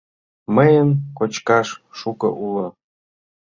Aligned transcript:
Мыйын 0.55 0.89
кочкаш 1.17 1.67
шуко 1.99 2.29
уло. 2.45 2.67